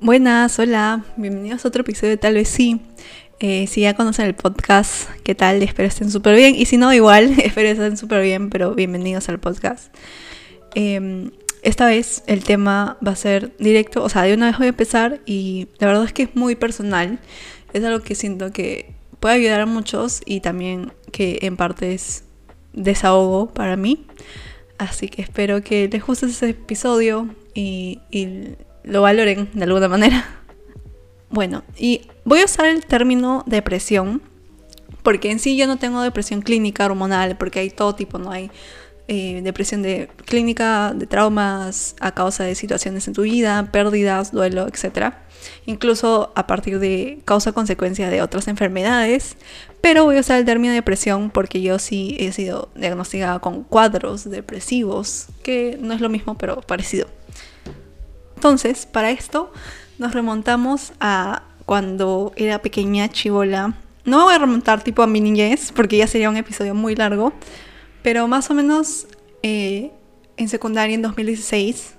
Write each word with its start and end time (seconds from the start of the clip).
Buenas, 0.00 0.58
hola, 0.58 1.04
bienvenidos 1.18 1.66
a 1.66 1.68
otro 1.68 1.82
episodio 1.82 2.12
de 2.12 2.16
Tal 2.16 2.32
vez 2.32 2.48
sí. 2.48 2.80
Eh, 3.40 3.66
si 3.66 3.82
ya 3.82 3.92
conocen 3.92 4.24
el 4.24 4.34
podcast, 4.34 5.10
¿qué 5.22 5.34
tal? 5.34 5.62
Espero 5.62 5.88
estén 5.88 6.10
súper 6.10 6.34
bien. 6.34 6.54
Y 6.54 6.64
si 6.64 6.78
no, 6.78 6.94
igual, 6.94 7.38
espero 7.44 7.68
estén 7.68 7.98
súper 7.98 8.22
bien, 8.22 8.48
pero 8.48 8.74
bienvenidos 8.74 9.28
al 9.28 9.38
podcast. 9.38 9.94
Em, 10.74 11.32
esta 11.60 11.84
vez 11.84 12.22
el 12.26 12.42
tema 12.42 12.96
va 13.06 13.12
a 13.12 13.16
ser 13.16 13.54
directo, 13.58 14.02
o 14.02 14.08
sea, 14.08 14.22
de 14.22 14.32
una 14.32 14.46
vez 14.46 14.56
voy 14.56 14.68
a 14.68 14.70
empezar 14.70 15.20
y 15.26 15.68
la 15.78 15.88
verdad 15.88 16.04
es 16.04 16.14
que 16.14 16.22
es 16.22 16.34
muy 16.34 16.56
personal. 16.56 17.18
Es 17.74 17.84
algo 17.84 18.00
que 18.00 18.14
siento 18.14 18.50
que 18.50 18.96
puede 19.20 19.34
ayudar 19.36 19.60
a 19.60 19.66
muchos 19.66 20.20
y 20.24 20.40
también 20.40 20.92
que 21.12 21.38
en 21.42 21.56
parte 21.56 21.94
es 21.94 22.24
desahogo 22.72 23.48
para 23.48 23.76
mí. 23.76 24.06
Así 24.78 25.08
que 25.08 25.22
espero 25.22 25.62
que 25.62 25.88
les 25.88 26.04
guste 26.04 26.26
ese 26.26 26.50
episodio 26.50 27.28
y, 27.54 28.00
y 28.10 28.54
lo 28.84 29.02
valoren 29.02 29.48
de 29.52 29.64
alguna 29.64 29.88
manera. 29.88 30.34
Bueno, 31.30 31.62
y 31.76 32.06
voy 32.24 32.40
a 32.40 32.46
usar 32.46 32.68
el 32.68 32.86
término 32.86 33.44
depresión, 33.44 34.22
porque 35.02 35.30
en 35.30 35.38
sí 35.38 35.58
yo 35.58 35.66
no 35.66 35.76
tengo 35.76 36.00
depresión 36.00 36.40
clínica 36.40 36.86
hormonal, 36.86 37.36
porque 37.36 37.58
hay 37.58 37.68
todo 37.68 37.94
tipo, 37.94 38.16
no 38.18 38.30
hay 38.30 38.50
eh, 39.08 39.40
depresión 39.42 39.80
de 39.80 40.10
clínica, 40.26 40.92
de 40.94 41.06
traumas 41.06 41.96
a 41.98 42.12
causa 42.12 42.44
de 42.44 42.54
situaciones 42.54 43.08
en 43.08 43.14
tu 43.14 43.22
vida, 43.22 43.68
pérdidas, 43.72 44.32
duelo, 44.32 44.68
etc. 44.68 45.14
Incluso 45.64 46.30
a 46.34 46.46
partir 46.46 46.78
de 46.78 47.20
causa-consecuencia 47.24 48.10
de 48.10 48.20
otras 48.20 48.48
enfermedades. 48.48 49.36
Pero 49.80 50.04
voy 50.04 50.18
a 50.18 50.20
usar 50.20 50.38
el 50.38 50.44
término 50.44 50.74
depresión 50.74 51.30
porque 51.30 51.62
yo 51.62 51.78
sí 51.78 52.16
he 52.20 52.32
sido 52.32 52.68
diagnosticada 52.74 53.38
con 53.38 53.64
cuadros 53.64 54.28
depresivos, 54.28 55.28
que 55.42 55.78
no 55.80 55.94
es 55.94 56.02
lo 56.02 56.10
mismo, 56.10 56.36
pero 56.36 56.60
parecido. 56.60 57.08
Entonces, 58.34 58.86
para 58.86 59.10
esto 59.10 59.50
nos 59.98 60.12
remontamos 60.12 60.92
a 61.00 61.44
cuando 61.64 62.32
era 62.36 62.60
pequeña 62.60 63.08
chivola. 63.08 63.74
No 64.04 64.18
me 64.18 64.24
voy 64.24 64.34
a 64.34 64.38
remontar 64.38 64.82
tipo 64.84 65.02
a 65.02 65.06
mi 65.06 65.20
niñez, 65.20 65.72
porque 65.72 65.96
ya 65.96 66.06
sería 66.06 66.30
un 66.30 66.36
episodio 66.36 66.74
muy 66.74 66.94
largo, 66.94 67.32
pero 68.02 68.28
más 68.28 68.50
o 68.50 68.54
menos 68.54 69.06
eh, 69.42 69.90
en 70.36 70.48
secundaria 70.48 70.94
en 70.94 71.02
2016 71.02 71.94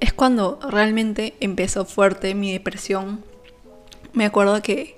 es 0.00 0.12
cuando 0.12 0.58
realmente 0.68 1.34
empezó 1.40 1.84
fuerte 1.84 2.34
mi 2.34 2.52
depresión. 2.52 3.24
Me 4.12 4.24
acuerdo 4.24 4.60
que 4.62 4.96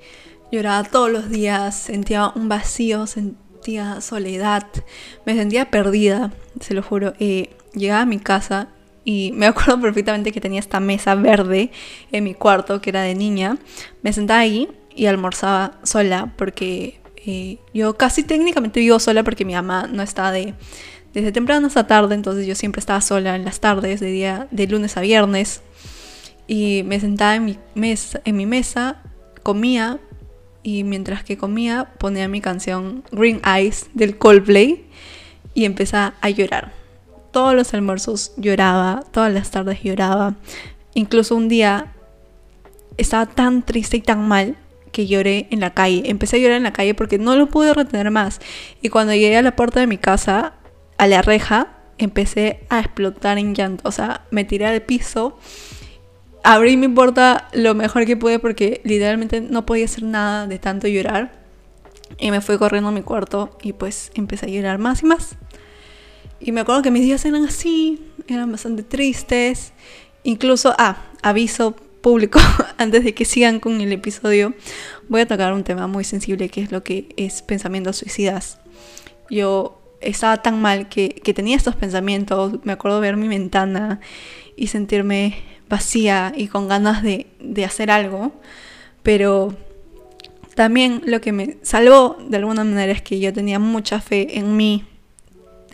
lloraba 0.51 0.85
todos 0.85 1.11
los 1.11 1.29
días, 1.29 1.77
sentía 1.77 2.33
un 2.35 2.49
vacío, 2.49 3.07
sentía 3.07 4.01
soledad, 4.01 4.67
me 5.27 5.35
sentía 5.35 5.71
perdida, 5.71 6.33
se 6.61 6.75
lo 6.75 6.83
juro. 6.83 7.13
Eh, 7.19 7.51
llegaba 7.75 8.03
a 8.03 8.07
mi 8.07 8.19
casa 8.19 8.69
y 9.05 9.33
me 9.35 9.47
acuerdo 9.49 9.81
perfectamente 9.81 10.33
que 10.33 10.41
tenía 10.41 10.61
esta 10.61 10.81
mesa 10.81 11.15
verde 11.15 11.71
en 12.13 12.25
mi 12.25 12.35
cuarto, 12.35 12.81
que 12.81 12.91
era 12.91 13.03
de 13.03 13.15
niña. 13.15 13.59
Me 14.03 14.13
sentaba 14.13 14.41
ahí 14.41 14.69
y 14.95 15.07
almorzaba 15.07 15.79
sola 15.83 16.33
porque 16.37 17.01
eh, 17.27 17.59
yo 17.73 17.97
casi 17.97 18.23
técnicamente 18.23 18.81
vivo 18.81 18.99
sola 18.99 19.23
porque 19.23 19.45
mi 19.45 19.55
mamá 19.55 19.89
no 19.91 20.03
está 20.03 20.31
de 20.31 20.55
desde 21.13 21.31
temprano 21.31 21.69
hasta 21.69 21.87
tarde, 21.87 22.17
entonces 22.17 22.45
yo 22.45 22.57
siempre 22.57 22.81
estaba 22.81 23.01
sola 23.01 23.37
en 23.37 23.45
las 23.45 23.61
tardes, 23.61 24.01
de 24.01 24.11
día 24.11 24.49
de 24.51 24.67
lunes 24.67 24.97
a 24.97 25.01
viernes. 25.01 25.63
Y 26.49 26.83
me 26.87 26.99
sentaba 26.99 27.37
en 27.37 27.45
mi 27.45 27.59
mesa, 27.77 28.21
en 28.25 28.37
mi 28.37 28.47
mesa 28.47 29.01
comía 29.45 30.01
y 30.65 30.83
mientras 30.83 31.23
que 31.23 31.37
comía 31.37 31.93
ponía 31.99 32.27
mi 32.27 32.41
canción 32.41 33.05
Green 33.13 33.41
Eyes 33.45 33.87
del 33.95 34.19
Coldplay 34.19 34.87
y 35.55 35.67
empezaba 35.67 36.15
a 36.21 36.31
llorar 36.31 36.85
todos 37.35 37.53
los 37.53 37.75
almuerzos 37.75 38.33
lloraba, 38.37 39.03
todas 39.11 39.33
las 39.33 39.51
tardes 39.51 39.83
lloraba. 39.83 40.37
Incluso 40.95 41.35
un 41.35 41.49
día 41.49 41.93
estaba 42.97 43.27
tan 43.27 43.65
triste 43.65 43.97
y 43.97 44.01
tan 44.03 44.29
mal 44.29 44.57
que 44.95 45.07
lloré 45.07 45.49
en 45.51 45.61
la 45.61 45.75
calle. 45.75 46.05
Empecé 46.07 46.37
a 46.37 46.39
llorar 46.39 46.57
en 46.57 46.63
la 46.63 46.73
calle 46.73 46.95
porque 46.95 47.19
no 47.19 47.37
lo 47.37 47.49
pude 47.49 47.75
retener 47.75 48.11
más. 48.11 48.41
Y 48.81 48.89
cuando 48.89 49.13
llegué 49.13 49.37
a 49.37 49.43
la 49.43 49.57
puerta 49.57 49.81
de 49.81 49.87
mi 49.87 49.99
casa, 49.99 50.55
a 50.97 51.07
la 51.07 51.21
reja, 51.21 51.77
empecé 51.99 52.65
a 52.71 52.79
explotar 52.79 53.37
en 53.37 53.55
llanto. 53.55 53.87
O 53.87 53.93
sea, 53.93 54.25
me 54.31 54.45
tiré 54.45 54.67
al 54.67 54.81
piso. 54.83 55.37
Abrí 56.45 56.77
mi 56.77 56.89
puerta 56.89 57.49
lo 57.53 57.75
mejor 57.75 58.07
que 58.07 58.17
pude 58.17 58.39
porque 58.39 58.81
literalmente 58.85 59.41
no 59.41 59.67
podía 59.67 59.87
hacer 59.87 60.05
nada 60.05 60.47
de 60.47 60.59
tanto 60.59 60.87
llorar. 60.87 61.43
Y 62.19 62.31
me 62.31 62.41
fui 62.41 62.57
corriendo 62.57 62.91
a 62.91 62.93
mi 62.93 63.03
cuarto 63.03 63.59
y 63.63 63.73
pues 63.73 64.13
empecé 64.15 64.47
a 64.47 64.49
llorar 64.49 64.79
más 64.79 65.03
y 65.03 65.07
más. 65.07 65.37
Y 66.39 66.53
me 66.53 66.61
acuerdo 66.61 66.83
que 66.83 66.93
mis 66.93 67.03
días 67.03 67.25
eran 67.25 67.45
así, 67.45 68.01
eran 68.29 68.53
bastante 68.53 68.85
tristes. 68.85 69.73
Incluso, 70.23 70.73
ah, 70.79 70.99
aviso 71.23 71.75
público, 72.05 72.39
antes 72.77 73.03
de 73.03 73.15
que 73.15 73.25
sigan 73.25 73.59
con 73.59 73.81
el 73.81 73.91
episodio, 73.91 74.53
voy 75.09 75.23
a 75.23 75.27
tocar 75.27 75.55
un 75.55 75.65
tema 75.65 75.87
muy 75.87 76.05
sensible 76.05 76.51
que 76.51 76.61
es 76.61 76.71
lo 76.71 76.85
que 76.85 77.09
es 77.17 77.41
pensamientos 77.41 77.97
suicidas. 77.97 78.61
Yo 79.31 79.81
estaba 80.03 80.43
tan 80.43 80.61
mal 80.61 80.91
que, 80.91 81.09
tenía 81.35 81.57
estos 81.57 81.77
pensamientos, 81.77 82.61
me 82.63 82.73
acuerdo 82.73 83.01
ver 83.01 83.17
mi 83.17 83.27
ventana 83.27 84.01
y 84.55 84.67
sentirme 84.67 85.39
vacía 85.71 86.35
y 86.37 86.49
con 86.49 86.69
ganas 86.69 87.03
de, 87.03 87.27
de 87.41 87.65
hacer 87.65 87.91
algo, 87.91 88.33
pero 89.03 89.57
también 90.55 91.01
lo 91.07 91.23
que 91.23 91.33
me 91.33 91.57
salvó 91.63 92.19
de 92.29 92.37
alguna 92.37 92.65
manera 92.65 92.93
es 92.93 93.01
que 93.01 93.19
yo 93.19 93.33
tenía 93.33 93.59
mucha 93.59 94.03
fe 94.03 94.39
en 94.39 94.59
mí, 94.59 94.85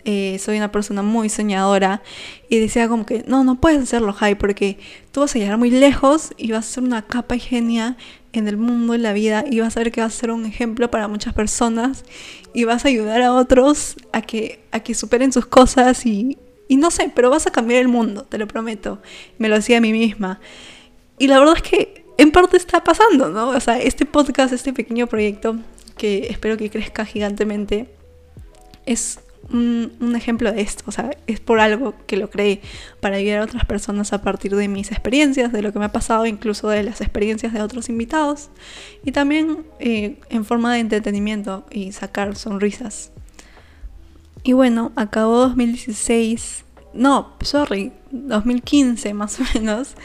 eh, 0.05 0.37
soy 0.39 0.57
una 0.57 0.71
persona 0.71 1.01
muy 1.01 1.29
soñadora 1.29 2.01
y 2.49 2.59
decía 2.59 2.87
como 2.87 3.05
que 3.05 3.23
no, 3.27 3.43
no 3.43 3.59
puedes 3.59 3.81
hacerlo, 3.81 4.13
Jai, 4.13 4.35
porque 4.35 4.77
tú 5.11 5.21
vas 5.21 5.35
a 5.35 5.39
llegar 5.39 5.57
muy 5.57 5.71
lejos 5.71 6.33
y 6.37 6.51
vas 6.51 6.67
a 6.67 6.73
ser 6.73 6.83
una 6.83 7.01
capa 7.03 7.37
genia 7.37 7.97
en 8.33 8.47
el 8.47 8.57
mundo, 8.57 8.93
en 8.93 9.03
la 9.03 9.13
vida 9.13 9.43
y 9.49 9.59
vas 9.59 9.75
a 9.77 9.81
ver 9.81 9.91
que 9.91 10.01
vas 10.01 10.15
a 10.15 10.19
ser 10.19 10.31
un 10.31 10.45
ejemplo 10.45 10.89
para 10.89 11.07
muchas 11.07 11.33
personas 11.33 12.05
y 12.53 12.63
vas 12.63 12.85
a 12.85 12.87
ayudar 12.87 13.21
a 13.21 13.33
otros 13.33 13.95
a 14.11 14.21
que, 14.21 14.63
a 14.71 14.79
que 14.79 14.95
superen 14.95 15.31
sus 15.31 15.45
cosas 15.45 16.05
y, 16.05 16.37
y 16.67 16.77
no 16.77 16.91
sé, 16.91 17.11
pero 17.13 17.29
vas 17.29 17.47
a 17.47 17.51
cambiar 17.51 17.81
el 17.81 17.87
mundo, 17.87 18.23
te 18.23 18.37
lo 18.37 18.47
prometo. 18.47 19.01
Me 19.37 19.49
lo 19.49 19.55
decía 19.55 19.77
a 19.77 19.81
mí 19.81 19.91
misma. 19.91 20.39
Y 21.19 21.27
la 21.27 21.39
verdad 21.39 21.55
es 21.57 21.61
que 21.63 22.05
en 22.17 22.31
parte 22.31 22.57
está 22.57 22.83
pasando, 22.83 23.29
¿no? 23.29 23.49
O 23.49 23.59
sea, 23.59 23.77
este 23.79 24.05
podcast, 24.05 24.53
este 24.53 24.73
pequeño 24.73 25.07
proyecto 25.07 25.57
que 25.97 26.27
espero 26.29 26.57
que 26.57 26.69
crezca 26.69 27.05
gigantemente, 27.05 27.93
es 28.85 29.19
un, 29.49 30.15
ejemplo 30.15 30.51
de 30.51 30.61
esto. 30.61 30.83
O 30.87 30.91
sea, 30.91 31.11
es 31.27 31.39
por 31.39 31.59
algo 31.59 31.93
que 32.07 32.17
lo 32.17 32.29
creé, 32.29 32.61
para 32.99 33.17
ayudar 33.17 33.39
a 33.39 33.43
otras 33.43 33.65
personas 33.65 34.13
a 34.13 34.21
partir 34.21 34.55
de 34.55 34.67
mis 34.67 34.91
experiencias, 34.91 35.51
de 35.51 35.61
lo 35.61 35.73
que 35.73 35.79
me 35.79 35.85
ha 35.85 35.91
pasado, 35.91 36.25
incluso 36.25 36.69
de 36.69 36.83
las 36.83 37.01
experiencias 37.01 37.53
de 37.53 37.61
otros 37.61 37.89
invitados. 37.89 38.49
Y 39.03 39.11
también 39.11 39.65
eh, 39.79 40.19
en 40.29 40.45
forma 40.45 40.73
de 40.73 40.79
entretenimiento 40.79 41.65
y 41.71 41.91
sacar 41.91 42.35
sonrisas. 42.35 43.11
Y 44.43 44.53
bueno, 44.53 44.91
acabó 44.95 45.37
2016. 45.47 46.65
No, 46.93 47.33
sorry, 47.41 47.91
2015 48.11 49.13
más 49.13 49.39
o 49.39 49.43
menos. 49.53 49.95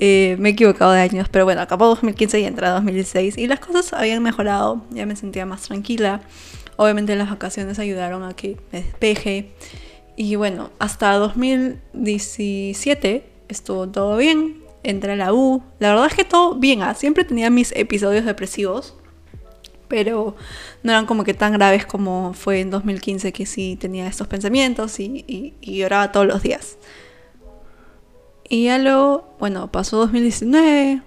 Eh, 0.00 0.36
me 0.38 0.50
he 0.50 0.52
equivocado 0.52 0.92
de 0.92 1.00
años, 1.00 1.28
pero 1.28 1.44
bueno, 1.44 1.60
acabó 1.60 1.86
2015 1.88 2.40
y 2.40 2.44
entra 2.44 2.70
2016 2.70 3.36
y 3.36 3.48
las 3.48 3.58
cosas 3.58 3.92
habían 3.92 4.22
mejorado, 4.22 4.84
ya 4.90 5.06
me 5.06 5.16
sentía 5.16 5.44
más 5.44 5.62
tranquila. 5.62 6.20
Obviamente 6.80 7.16
las 7.16 7.28
vacaciones 7.28 7.80
ayudaron 7.80 8.22
a 8.22 8.34
que 8.34 8.56
me 8.70 8.82
despeje. 8.82 9.50
Y 10.14 10.36
bueno, 10.36 10.70
hasta 10.78 11.12
2017 11.14 13.28
estuvo 13.48 13.88
todo 13.88 14.16
bien. 14.16 14.62
Entré 14.84 15.14
a 15.14 15.16
la 15.16 15.34
U. 15.34 15.60
La 15.80 15.88
verdad 15.88 16.06
es 16.06 16.14
que 16.14 16.22
todo 16.22 16.54
bien. 16.54 16.82
¿ah? 16.82 16.94
Siempre 16.94 17.24
tenía 17.24 17.50
mis 17.50 17.72
episodios 17.72 18.24
depresivos. 18.24 18.94
Pero 19.88 20.36
no 20.84 20.92
eran 20.92 21.06
como 21.06 21.24
que 21.24 21.34
tan 21.34 21.54
graves 21.54 21.84
como 21.84 22.32
fue 22.32 22.60
en 22.60 22.70
2015 22.70 23.32
que 23.32 23.44
sí 23.44 23.76
tenía 23.80 24.06
estos 24.06 24.28
pensamientos 24.28 25.00
y, 25.00 25.54
y 25.60 25.78
lloraba 25.78 26.12
todos 26.12 26.28
los 26.28 26.44
días. 26.44 26.78
Y 28.48 28.66
ya 28.66 28.78
luego, 28.78 29.34
bueno, 29.40 29.72
pasó 29.72 29.96
2019 29.96 31.02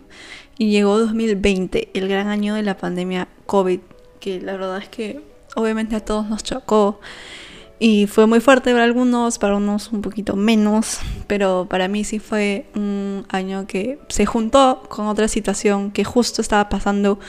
y 0.58 0.70
llegó 0.70 1.00
2020, 1.00 1.92
el 1.94 2.10
gran 2.10 2.28
año 2.28 2.56
de 2.56 2.64
la 2.64 2.76
pandemia 2.76 3.30
COVID, 3.46 3.80
que 4.20 4.42
la 4.42 4.52
verdad 4.52 4.80
es 4.80 4.90
que 4.90 5.31
obviamente 5.56 5.96
a 5.96 6.04
todos 6.04 6.30
nos 6.30 6.44
chocó 6.44 7.00
y 7.84 8.06
fue 8.06 8.28
muy 8.28 8.42
fuerte 8.42 8.74
para 8.74 8.84
algunos, 8.84 9.40
para 9.40 9.56
unos 9.56 9.92
un 9.92 10.04
poquito 10.04 10.36
menos, 10.36 11.00
pero 11.26 11.66
para 11.68 11.88
mí 11.88 12.04
sí 12.04 12.20
fue 12.20 12.68
un 12.76 13.26
año 13.30 13.66
que 13.66 13.98
se 14.08 14.28
juntó 14.28 14.84
con 14.88 15.08
otra 15.08 15.28
situación 15.28 15.90
que 15.90 16.04
justo 16.04 16.44
estaba 16.44 16.70
pasando, 16.70 17.20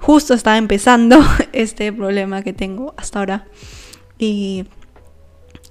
justo 0.00 0.34
estaba 0.34 0.58
empezando 0.58 1.16
este 1.52 1.92
problema 1.92 2.42
que 2.42 2.52
tengo 2.52 2.92
hasta 2.96 3.20
ahora. 3.20 3.46
Y, 4.18 4.64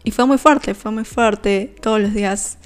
y 0.06 0.12
fue 0.12 0.26
muy 0.26 0.38
fuerte, 0.38 0.74
fue 0.74 0.92
muy 0.92 1.04
fuerte 1.04 1.76
todos 1.82 2.00
los 2.00 2.14
días. 2.14 2.60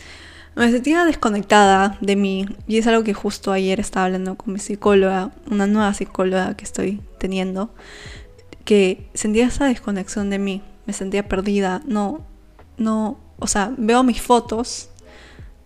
Me 0.56 0.69
sentía 0.72 1.06
desconectada 1.06 1.98
de 2.01 2.16
mí 2.16 2.45
y 2.68 2.78
es 2.78 2.86
algo 2.86 3.04
que 3.04 3.16
justo 3.16 3.51
ayer 3.51 3.80
estaba 3.80 4.06
hablando 4.06 4.36
con 4.36 4.54
mi 4.54 4.60
psicóloga, 4.60 5.31
una 5.50 5.66
nueva 5.66 5.92
psicóloga 5.95 6.56
que 6.56 6.66
estoy 6.66 7.01
teniendo 7.18 7.74
que 8.65 9.10
sentía 9.13 9.48
esa 9.48 9.65
desconexión 9.65 10.30
de 10.30 10.39
mí, 10.39 10.62
me 10.86 10.94
sentía 10.94 11.27
perdida, 11.27 11.81
no, 11.86 12.25
no, 12.77 13.19
o 13.39 13.48
sea, 13.48 13.74
veo 13.77 14.04
mis 14.04 14.21
fotos 14.21 14.89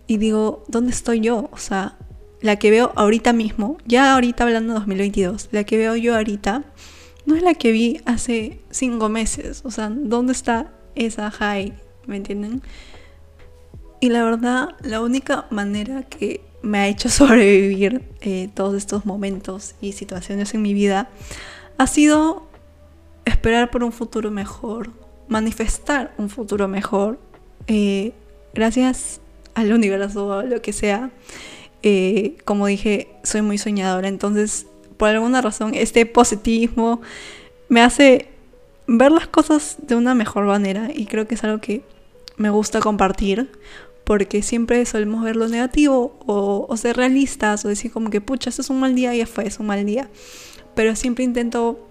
y 0.06 0.16
digo, 0.16 0.64
¿dónde 0.68 0.90
estoy 0.90 1.20
yo? 1.20 1.48
O 1.52 1.58
sea, 1.58 1.96
la 2.40 2.56
que 2.56 2.70
veo 2.70 2.92
ahorita 2.96 3.32
mismo, 3.32 3.78
ya 3.84 4.14
ahorita 4.14 4.44
hablando 4.44 4.74
de 4.74 4.80
2022, 4.80 5.48
la 5.52 5.64
que 5.64 5.76
veo 5.76 5.96
yo 5.96 6.14
ahorita, 6.16 6.64
no 7.26 7.36
es 7.36 7.42
la 7.42 7.54
que 7.54 7.72
vi 7.72 8.00
hace 8.06 8.60
cinco 8.70 9.08
meses. 9.08 9.62
O 9.64 9.70
sea, 9.70 9.90
¿dónde 9.90 10.32
está 10.32 10.72
esa 10.94 11.30
high? 11.30 11.74
¿Me 12.06 12.16
entienden? 12.16 12.62
Y 14.00 14.08
la 14.08 14.24
verdad, 14.24 14.70
la 14.82 15.02
única 15.02 15.46
manera 15.50 16.04
que 16.04 16.40
me 16.62 16.78
ha 16.78 16.88
hecho 16.88 17.08
sobrevivir 17.10 18.02
eh, 18.20 18.48
todos 18.54 18.74
estos 18.74 19.04
momentos 19.04 19.74
y 19.80 19.92
situaciones 19.92 20.54
en 20.54 20.62
mi 20.62 20.72
vida 20.74 21.10
ha 21.76 21.86
sido 21.86 22.47
esperar 23.28 23.70
por 23.70 23.84
un 23.84 23.92
futuro 23.92 24.30
mejor, 24.30 24.90
manifestar 25.28 26.14
un 26.18 26.30
futuro 26.30 26.68
mejor, 26.68 27.18
eh, 27.66 28.12
gracias 28.54 29.20
al 29.54 29.72
universo 29.72 30.26
o 30.26 30.42
lo 30.42 30.62
que 30.62 30.72
sea. 30.72 31.10
Eh, 31.82 32.36
como 32.44 32.66
dije, 32.66 33.08
soy 33.22 33.42
muy 33.42 33.58
soñadora, 33.58 34.08
entonces 34.08 34.66
por 34.96 35.10
alguna 35.10 35.40
razón 35.40 35.74
este 35.74 36.06
positivismo 36.06 37.00
me 37.68 37.82
hace 37.82 38.28
ver 38.88 39.12
las 39.12 39.28
cosas 39.28 39.76
de 39.82 39.94
una 39.94 40.14
mejor 40.14 40.46
manera 40.46 40.88
y 40.92 41.06
creo 41.06 41.28
que 41.28 41.36
es 41.36 41.44
algo 41.44 41.60
que 41.60 41.82
me 42.36 42.50
gusta 42.50 42.80
compartir 42.80 43.50
porque 44.04 44.42
siempre 44.42 44.86
solemos 44.86 45.22
ver 45.22 45.36
lo 45.36 45.48
negativo 45.48 46.18
o, 46.24 46.74
ser 46.78 46.96
realistas 46.96 47.64
o 47.66 47.68
decir 47.68 47.92
como 47.92 48.08
que 48.08 48.22
pucha, 48.22 48.48
esto 48.48 48.62
es 48.62 48.70
un 48.70 48.80
mal 48.80 48.94
día 48.94 49.14
y 49.14 49.18
ya 49.18 49.26
fue, 49.26 49.46
es 49.46 49.58
un 49.60 49.66
mal 49.66 49.84
día. 49.84 50.08
Pero 50.74 50.96
siempre 50.96 51.24
intento 51.24 51.87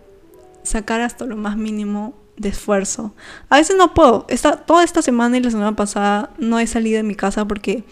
sacar 0.68 1.02
hasta 1.02 1.26
lo 1.26 1.38
más 1.38 1.58
mínimo 1.58 2.14
de 2.38 2.50
esfuerzo. 2.50 3.14
A 3.50 3.58
veces 3.58 3.76
no 3.78 3.94
puedo. 3.94 4.26
Esta, 4.30 4.58
toda 4.58 4.84
esta 4.84 5.02
semana 5.02 5.38
y 5.38 5.42
la 5.42 5.52
semana 5.52 5.76
pasada 5.76 6.32
no 6.38 6.60
he 6.60 6.68
salido 6.68 6.98
de 6.98 7.04
mi 7.04 7.16
casa 7.16 7.48
porque 7.48 7.84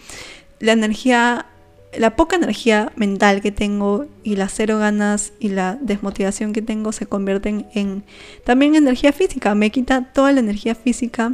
la 0.60 0.72
energía 0.72 1.46
la 1.98 2.16
poca 2.16 2.36
energía 2.36 2.92
mental 2.96 3.40
que 3.40 3.52
tengo 3.52 4.06
y 4.22 4.36
las 4.36 4.52
cero 4.52 4.78
ganas 4.78 5.32
y 5.38 5.48
la 5.48 5.78
desmotivación 5.80 6.52
que 6.52 6.62
tengo 6.62 6.92
se 6.92 7.06
convierten 7.06 7.66
en 7.74 8.04
también 8.44 8.74
energía 8.74 9.12
física. 9.12 9.54
Me 9.54 9.70
quita 9.70 10.12
toda 10.12 10.32
la 10.32 10.40
energía 10.40 10.74
física 10.74 11.32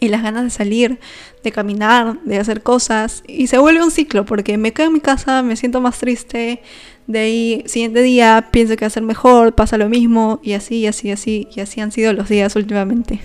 y 0.00 0.08
las 0.08 0.22
ganas 0.22 0.44
de 0.44 0.50
salir, 0.50 0.98
de 1.42 1.52
caminar, 1.52 2.18
de 2.24 2.38
hacer 2.38 2.62
cosas. 2.62 3.22
Y 3.26 3.46
se 3.46 3.58
vuelve 3.58 3.82
un 3.82 3.90
ciclo 3.90 4.24
porque 4.24 4.58
me 4.58 4.72
quedo 4.72 4.88
en 4.88 4.94
mi 4.94 5.00
casa, 5.00 5.42
me 5.42 5.56
siento 5.56 5.80
más 5.80 5.98
triste. 5.98 6.62
De 7.06 7.18
ahí, 7.20 7.64
siguiente 7.66 8.02
día, 8.02 8.48
pienso 8.50 8.76
que 8.76 8.84
va 8.84 8.88
a 8.88 8.90
ser 8.90 9.02
mejor, 9.02 9.54
pasa 9.54 9.78
lo 9.78 9.88
mismo 9.88 10.40
y 10.42 10.54
así, 10.54 10.80
y 10.80 10.86
así, 10.86 11.08
y 11.08 11.12
así. 11.12 11.48
Y 11.54 11.60
así 11.60 11.80
han 11.80 11.92
sido 11.92 12.12
los 12.12 12.28
días 12.28 12.56
últimamente. 12.56 13.20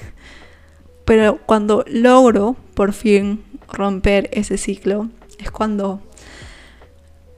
Pero 1.05 1.39
cuando 1.45 1.83
logro 1.87 2.55
por 2.73 2.93
fin 2.93 3.43
romper 3.71 4.29
ese 4.33 4.57
ciclo, 4.57 5.09
es 5.39 5.51
cuando 5.51 6.01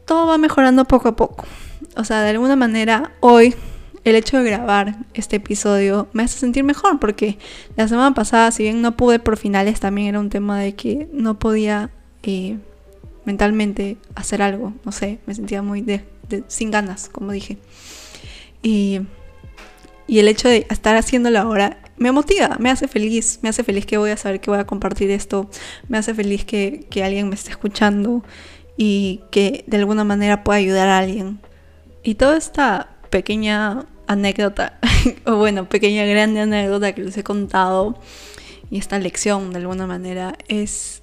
todo 0.05 0.27
va 0.27 0.37
mejorando 0.37 0.85
poco 0.85 1.09
a 1.09 1.15
poco. 1.15 1.45
O 1.95 2.03
sea, 2.03 2.21
de 2.21 2.31
alguna 2.31 2.55
manera 2.55 3.13
hoy 3.19 3.55
el 4.03 4.15
hecho 4.15 4.37
de 4.37 4.49
grabar 4.49 4.97
este 5.13 5.37
episodio 5.37 6.07
me 6.13 6.23
hace 6.23 6.37
sentir 6.37 6.63
mejor 6.63 6.99
porque 6.99 7.37
la 7.75 7.87
semana 7.87 8.13
pasada, 8.13 8.51
si 8.51 8.63
bien 8.63 8.81
no 8.81 8.97
pude 8.97 9.19
por 9.19 9.37
finales, 9.37 9.79
también 9.79 10.07
era 10.07 10.19
un 10.19 10.29
tema 10.29 10.59
de 10.59 10.75
que 10.75 11.07
no 11.13 11.39
podía 11.39 11.89
eh, 12.23 12.57
mentalmente 13.25 13.97
hacer 14.15 14.41
algo. 14.41 14.73
No 14.83 14.91
sé, 14.91 15.19
me 15.25 15.35
sentía 15.35 15.61
muy 15.61 16.01
sin 16.47 16.71
ganas, 16.71 17.09
como 17.09 17.31
dije. 17.31 17.57
Y, 18.61 19.01
y 20.07 20.19
el 20.19 20.27
hecho 20.27 20.49
de 20.49 20.67
estar 20.69 20.95
haciéndolo 20.97 21.39
ahora 21.39 21.79
me 21.97 22.11
motiva, 22.11 22.57
me 22.59 22.69
hace 22.69 22.87
feliz, 22.87 23.39
me 23.41 23.49
hace 23.49 23.63
feliz 23.63 23.85
que 23.85 23.97
voy 23.97 24.11
a 24.11 24.17
saber 24.17 24.41
que 24.41 24.49
voy 24.49 24.59
a 24.59 24.65
compartir 24.65 25.11
esto, 25.11 25.49
me 25.87 25.97
hace 25.97 26.13
feliz 26.13 26.43
que, 26.43 26.85
que 26.89 27.03
alguien 27.03 27.29
me 27.29 27.35
esté 27.35 27.51
escuchando 27.51 28.23
y 28.75 29.21
que 29.31 29.63
de 29.67 29.77
alguna 29.77 30.03
manera 30.03 30.43
pueda 30.43 30.57
ayudar 30.57 30.89
a 30.89 30.97
alguien. 30.97 31.39
Y 32.03 32.15
toda 32.15 32.37
esta 32.37 32.89
pequeña 33.09 33.85
anécdota, 34.07 34.79
o 35.25 35.35
bueno, 35.35 35.67
pequeña 35.69 36.05
grande 36.05 36.41
anécdota 36.41 36.93
que 36.93 37.03
les 37.03 37.17
he 37.17 37.23
contado 37.23 37.97
y 38.69 38.77
esta 38.79 38.99
lección 38.99 39.51
de 39.51 39.59
alguna 39.59 39.85
manera 39.85 40.35
es, 40.47 41.01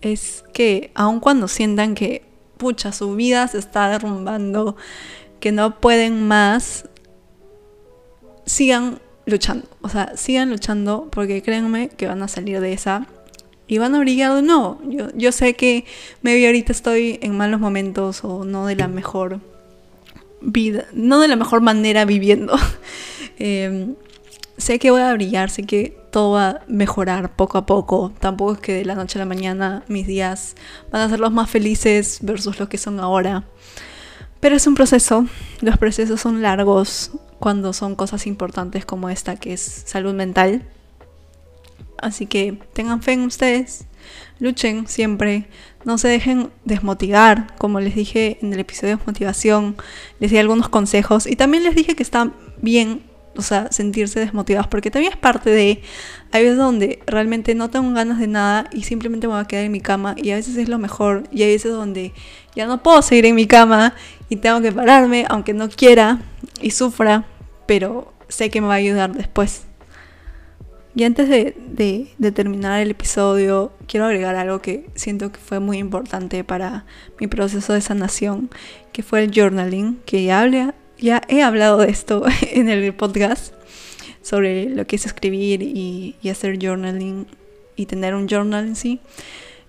es 0.00 0.44
que 0.52 0.92
aun 0.94 1.20
cuando 1.20 1.48
sientan 1.48 1.94
que, 1.94 2.22
pucha, 2.56 2.92
su 2.92 3.16
vida 3.16 3.48
se 3.48 3.58
está 3.58 3.88
derrumbando, 3.88 4.76
que 5.40 5.50
no 5.50 5.80
pueden 5.80 6.28
más, 6.28 6.88
sigan 8.46 9.00
luchando. 9.26 9.68
O 9.80 9.88
sea, 9.88 10.16
sigan 10.16 10.50
luchando 10.50 11.08
porque 11.10 11.42
créanme 11.42 11.88
que 11.88 12.06
van 12.06 12.22
a 12.22 12.28
salir 12.28 12.60
de 12.60 12.72
esa 12.72 13.06
y 13.66 13.78
van 13.78 13.94
a 13.94 13.98
brillar 13.98 14.34
de 14.34 14.42
nuevo. 14.42 14.80
Yo, 14.86 15.08
yo 15.14 15.32
sé 15.32 15.54
que 15.54 15.84
maybe 16.22 16.46
ahorita 16.46 16.72
estoy 16.72 17.18
en 17.22 17.36
malos 17.36 17.60
momentos 17.60 18.22
o 18.24 18.44
no 18.44 18.66
de 18.66 18.76
la 18.76 18.88
mejor 18.88 19.40
vida, 20.40 20.86
no 20.92 21.20
de 21.20 21.28
la 21.28 21.36
mejor 21.36 21.60
manera 21.60 22.04
viviendo. 22.04 22.54
Em, 23.42 23.94
sé 24.58 24.78
que 24.78 24.90
voy 24.90 25.00
a 25.00 25.14
brillar, 25.14 25.48
sé 25.48 25.62
que 25.62 25.96
todo 26.10 26.32
va 26.32 26.48
a 26.48 26.60
mejorar 26.68 27.34
poco 27.36 27.56
a 27.56 27.64
poco. 27.64 28.12
Tampoco 28.20 28.52
es 28.52 28.58
que 28.58 28.74
de 28.74 28.84
la 28.84 28.94
noche 28.94 29.18
a 29.18 29.20
la 29.20 29.24
mañana 29.24 29.82
mis 29.88 30.06
días 30.06 30.56
van 30.92 31.00
a 31.00 31.08
ser 31.08 31.20
los 31.20 31.32
más 31.32 31.48
felices 31.48 32.18
versus 32.20 32.58
los 32.58 32.68
que 32.68 32.76
son 32.76 33.00
ahora. 33.00 33.44
Pero 34.40 34.56
es 34.56 34.66
un 34.66 34.74
proceso, 34.74 35.26
los 35.62 35.78
procesos 35.78 36.20
son 36.20 36.42
largos 36.42 37.12
cuando 37.38 37.72
son 37.72 37.94
cosas 37.94 38.26
importantes 38.26 38.84
como 38.84 39.08
esta 39.08 39.36
que 39.36 39.54
es 39.54 39.60
salud 39.86 40.14
mental. 40.14 40.66
Así 42.00 42.26
que 42.26 42.58
tengan 42.72 43.02
fe 43.02 43.12
en 43.12 43.22
ustedes, 43.22 43.86
luchen 44.38 44.88
siempre, 44.88 45.48
no 45.84 45.98
se 45.98 46.08
dejen 46.08 46.50
desmotivar, 46.64 47.54
como 47.56 47.80
les 47.80 47.94
dije 47.94 48.38
en 48.42 48.52
el 48.52 48.60
episodio 48.60 48.96
de 48.96 49.02
motivación, 49.06 49.76
les 50.18 50.30
di 50.30 50.38
algunos 50.38 50.68
consejos 50.68 51.26
y 51.26 51.36
también 51.36 51.62
les 51.62 51.74
dije 51.74 51.94
que 51.94 52.02
está 52.02 52.32
bien, 52.60 53.02
o 53.36 53.42
sea, 53.42 53.70
sentirse 53.70 54.20
desmotivados, 54.20 54.66
porque 54.66 54.90
también 54.90 55.12
es 55.12 55.18
parte 55.18 55.50
de, 55.50 55.82
hay 56.32 56.42
veces 56.42 56.58
donde 56.58 57.00
realmente 57.06 57.54
no 57.54 57.70
tengo 57.70 57.92
ganas 57.92 58.18
de 58.18 58.26
nada 58.26 58.68
y 58.72 58.82
simplemente 58.82 59.26
me 59.26 59.34
voy 59.34 59.42
a 59.42 59.46
quedar 59.46 59.64
en 59.64 59.72
mi 59.72 59.80
cama 59.80 60.14
y 60.16 60.30
a 60.30 60.36
veces 60.36 60.56
es 60.56 60.68
lo 60.68 60.78
mejor 60.78 61.24
y 61.30 61.42
hay 61.42 61.52
veces 61.52 61.72
donde 61.72 62.12
ya 62.54 62.66
no 62.66 62.82
puedo 62.82 63.02
seguir 63.02 63.26
en 63.26 63.34
mi 63.34 63.46
cama 63.46 63.94
y 64.28 64.36
tengo 64.36 64.60
que 64.60 64.72
pararme, 64.72 65.26
aunque 65.28 65.54
no 65.54 65.68
quiera 65.68 66.20
y 66.60 66.70
sufra, 66.70 67.24
pero 67.66 68.12
sé 68.28 68.50
que 68.50 68.60
me 68.60 68.66
va 68.66 68.74
a 68.74 68.76
ayudar 68.76 69.12
después. 69.12 69.69
Y 70.94 71.04
antes 71.04 71.28
de, 71.28 72.32
terminar 72.34 72.80
el 72.80 72.90
episodio, 72.90 73.72
quiero 73.86 74.06
agregar 74.06 74.34
algo 74.34 74.60
que 74.60 74.86
siento 74.94 75.30
que 75.30 75.38
fue 75.38 75.60
muy 75.60 75.78
importante 75.78 76.42
para 76.42 76.84
mi 77.20 77.28
proceso 77.28 77.72
de 77.72 77.80
sanación, 77.80 78.50
que 78.92 79.02
fue 79.02 79.22
el 79.22 79.30
journaling, 79.32 80.00
que 80.04 80.24
ya, 80.24 80.74
ya 80.98 81.22
he 81.28 81.42
hablado 81.42 81.78
de 81.78 81.90
esto 81.90 82.24
en 82.52 82.68
el 82.68 82.92
podcast, 82.92 83.54
sobre 84.22 84.68
lo 84.68 84.86
que 84.86 84.96
es 84.96 85.06
escribir 85.06 85.62
y, 85.62 86.16
hacer 86.28 86.58
journaling 86.60 87.26
y 87.76 87.86
tener 87.86 88.14
un 88.14 88.28
journal 88.28 88.66
en 88.66 88.76
sí. 88.76 89.00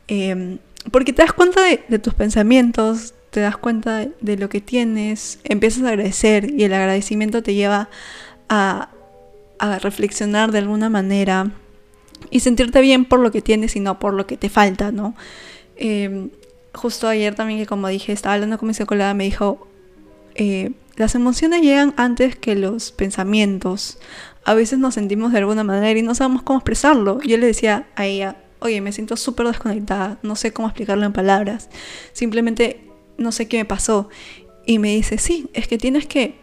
Em, 0.08 0.58
porque 0.92 1.14
te 1.14 1.22
das 1.22 1.34
cuenta 1.34 1.62
de, 1.64 2.00
tus 2.00 2.16
pensamientos, 2.16 3.14
te 3.30 3.42
das 3.42 3.58
cuenta 3.58 4.08
de 4.20 4.38
lo 4.38 4.50
que 4.50 4.60
tienes, 4.60 5.40
empiezas 5.44 5.84
a 5.84 5.90
agradecer 5.90 6.52
y 6.52 6.64
el 6.64 6.74
agradecimiento 6.74 7.44
te 7.44 7.54
lleva 7.54 7.90
a 8.50 8.90
a 9.62 9.78
reflexionar 9.78 10.52
de 10.52 10.58
alguna 10.58 10.90
manera 10.90 11.52
y 12.32 12.40
sentirte 12.40 12.82
bien 12.82 13.06
por 13.06 13.20
lo 13.20 13.32
que 13.32 13.42
tienes 13.42 13.76
y 13.76 13.80
no 13.80 14.00
por 14.00 14.14
lo 14.14 14.26
que 14.26 14.36
te 14.36 14.50
falta, 14.50 14.92
¿no? 14.92 15.16
Em, 15.76 16.32
justo 16.74 17.08
ayer 17.08 17.36
también 17.36 17.60
que 17.60 17.68
como 17.68 17.88
dije, 17.88 18.12
estaba 18.12 18.36
hablando 18.36 18.58
con 18.58 18.68
mi 18.68 18.74
psicóloga, 18.74 19.14
me 19.14 19.26
dijo, 19.26 19.68
eh, 20.34 20.72
las 20.96 21.14
emociones 21.14 21.62
llegan 21.62 21.94
antes 21.96 22.36
que 22.36 22.56
los 22.56 22.92
pensamientos. 22.92 24.00
A 24.46 24.56
veces 24.56 24.80
nos 24.80 24.96
sentimos 24.96 25.32
de 25.32 25.38
alguna 25.38 25.64
manera 25.64 25.98
y 25.98 26.02
no 26.02 26.16
sabemos 26.16 26.42
cómo 26.42 26.60
expresarlo. 26.60 27.22
Yo 27.22 27.38
le 27.38 27.46
decía 27.46 27.88
a 27.96 28.06
ella, 28.08 28.38
oye, 28.60 28.82
me 28.82 28.92
siento 28.92 29.16
súper 29.16 29.48
desconectada, 29.48 30.18
no 30.24 30.36
sé 30.36 30.54
cómo 30.54 30.68
explicarlo 30.68 31.06
en 31.06 31.14
palabras, 31.14 31.70
simplemente 32.14 32.88
no 33.18 33.32
sé 33.32 33.48
qué 33.48 33.58
me 33.58 33.66
pasó. 33.66 34.10
Y 34.66 34.80
me 34.80 34.96
dice, 34.96 35.20
sí, 35.20 35.50
es 35.54 35.68
que 35.68 35.78
tienes 35.78 36.08
que 36.08 36.36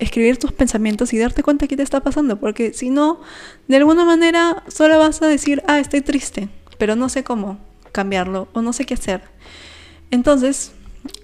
escribir 0.00 0.38
tus 0.38 0.52
pensamientos 0.52 1.12
y 1.12 1.18
darte 1.18 1.42
cuenta 1.42 1.68
qué 1.68 1.76
te 1.76 1.82
está 1.82 2.00
pasando, 2.00 2.40
porque 2.40 2.72
si 2.72 2.90
no, 2.90 3.20
de 3.68 3.76
alguna 3.76 4.04
manera 4.04 4.64
solo 4.68 4.98
vas 4.98 5.22
a 5.22 5.28
decir, 5.28 5.62
ah, 5.68 5.78
estoy 5.78 6.00
triste, 6.00 6.48
pero 6.78 6.96
no 6.96 7.08
sé 7.08 7.22
cómo 7.22 7.58
cambiarlo 7.92 8.48
o 8.52 8.62
no 8.62 8.72
sé 8.72 8.86
qué 8.86 8.94
hacer. 8.94 9.22
Entonces, 10.10 10.72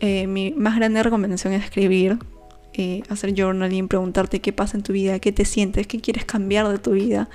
eh, 0.01 0.27
mi 0.27 0.53
más 0.53 0.77
grande 0.77 1.03
recomendación 1.03 1.53
es 1.55 1.65
escribir, 1.65 2.19
eh, 2.75 3.03
hacer 3.09 3.35
journaling, 3.35 3.89
preguntarte 3.89 4.41
qué 4.41 4.53
pasa 4.53 4.77
en 4.77 4.83
tu 4.83 4.93
vida, 4.93 5.19
qué 5.19 5.33
te 5.33 5.45
sientes, 5.45 5.87
qué 5.87 6.01
quieres 6.01 6.25
cambiar 6.25 6.69
de 6.69 6.79
tu 6.79 6.93
vida 6.93 7.29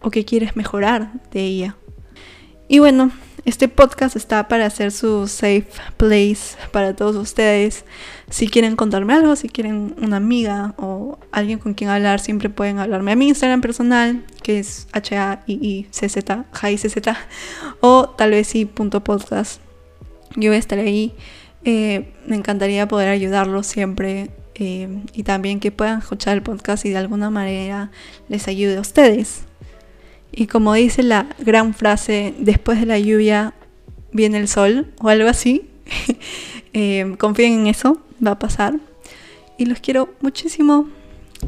o 0.00 0.10
qué 0.10 0.24
quieres 0.24 0.56
mejorar 0.56 1.12
de 1.30 1.40
ella. 1.40 1.76
Y 2.68 2.78
bueno, 2.78 3.12
este 3.46 3.68
podcast 3.68 4.16
está 4.16 4.48
para 4.48 4.66
hacer 4.66 4.90
su 4.90 5.28
safe 5.28 5.68
place 5.96 6.56
para 6.72 6.96
todos 6.96 7.14
ustedes. 7.14 7.84
Si 8.28 8.48
quieren 8.48 8.74
contarme 8.74 9.14
algo, 9.14 9.36
si 9.36 9.48
quieren 9.48 9.94
una 10.02 10.16
amiga 10.16 10.74
o 10.78 11.18
alguien 11.30 11.60
con 11.60 11.72
quien 11.72 11.88
hablar, 11.88 12.18
siempre 12.18 12.50
pueden 12.50 12.80
hablarme 12.80 13.12
a 13.12 13.16
mi 13.16 13.28
Instagram 13.28 13.60
personal, 13.60 14.24
que 14.42 14.58
es 14.58 14.88
H-A-I-I-C-Z, 14.92 16.44
Z 16.52 17.16
o 17.80 18.08
tal 18.10 18.32
vez 18.32 18.48
sí 18.48 18.64
punto 18.64 19.04
podcast. 19.04 19.60
Yo 20.34 20.50
voy 20.50 20.56
a 20.56 20.58
estar 20.58 20.80
ahí. 20.80 21.14
Eh, 21.64 22.12
me 22.26 22.34
encantaría 22.34 22.88
poder 22.88 23.08
ayudarlos 23.08 23.68
siempre 23.68 24.30
eh, 24.56 25.04
y 25.12 25.22
también 25.22 25.60
que 25.60 25.70
puedan 25.70 26.00
escuchar 26.00 26.34
el 26.34 26.42
podcast 26.42 26.84
y 26.84 26.90
de 26.90 26.98
alguna 26.98 27.30
manera 27.30 27.92
les 28.28 28.48
ayude 28.48 28.76
a 28.76 28.80
ustedes. 28.80 29.45
Y 30.36 30.46
como 30.48 30.74
dice 30.74 31.02
la 31.02 31.26
gran 31.38 31.72
frase, 31.72 32.34
después 32.38 32.78
de 32.78 32.84
la 32.84 32.98
lluvia 32.98 33.54
viene 34.12 34.38
el 34.38 34.48
sol 34.48 34.92
o 35.00 35.08
algo 35.08 35.30
así, 35.30 35.70
eh, 36.74 37.16
confíen 37.18 37.60
en 37.60 37.66
eso, 37.68 38.02
va 38.24 38.32
a 38.32 38.38
pasar. 38.38 38.74
Y 39.56 39.64
los 39.64 39.80
quiero 39.80 40.10
muchísimo 40.20 40.88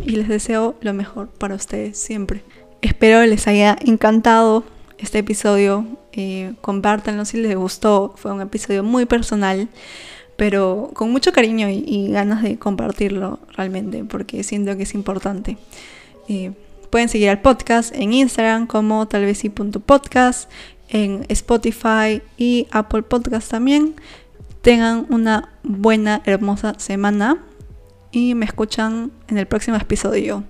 y 0.07 0.13
les 0.13 0.29
deseo 0.29 0.75
lo 0.81 0.95
mejor 0.95 1.29
para 1.29 1.55
ustedes 1.55 1.99
siempre. 1.99 2.43
Espero 2.81 3.25
les 3.27 3.47
haya 3.47 3.77
encantado 3.85 4.65
este 4.97 5.19
episodio. 5.19 5.85
Eh, 6.13 6.55
compártanlo 6.63 7.27
si 7.27 7.37
les 7.37 7.55
gustó. 7.57 8.15
Fue 8.17 8.33
un 8.33 8.41
episodio 8.41 8.83
muy 8.83 9.05
personal, 9.05 9.69
pero 10.37 10.91
con 10.95 11.13
mucho 11.13 11.33
cariño 11.33 11.69
y, 11.69 12.09
ganas 12.11 12.43
de 12.43 12.59
compartirlo 12.59 13.39
realmente, 13.55 14.03
porque 14.05 14.43
siento 14.43 14.79
que 14.79 14.85
es 14.85 14.95
importante. 14.95 15.59
Eh, 16.29 16.53
Pueden 16.91 17.09
seguir 17.09 17.31
al 17.31 17.41
podcast 17.41 17.95
en 17.95 18.13
Instagram 18.13 18.67
como 18.67 19.07
tal 19.09 19.25
vez 19.25 19.43
podcast, 19.85 20.51
en 20.89 21.25
Spotify 21.29 22.23
y 22.37 22.67
Apple 22.71 23.03
Podcast 23.03 23.51
también. 23.51 23.95
Tengan 24.63 25.07
una 25.11 25.53
buena, 25.63 26.23
hermosa 26.25 26.75
semana 26.79 27.39
y 28.11 28.35
me 28.35 28.47
escuchan 28.47 29.13
en 29.29 29.39
el 29.39 29.47
próximo 29.47 29.77
episodio. 29.77 30.45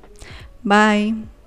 Bye. 0.62 1.38